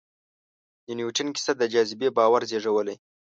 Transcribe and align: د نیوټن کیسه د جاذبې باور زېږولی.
د 0.85 0.87
نیوټن 0.97 1.27
کیسه 1.35 1.51
د 1.57 1.63
جاذبې 1.73 2.09
باور 2.17 2.41
زېږولی. 2.49 2.95